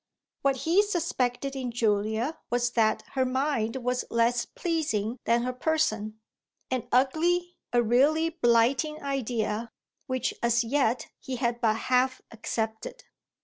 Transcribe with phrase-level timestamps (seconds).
[0.41, 6.19] What he suspected in Julia was that her mind was less pleasing than her person;
[6.71, 9.69] an ugly, a really blighting idea,
[10.07, 13.03] which as yet he had but half accepted.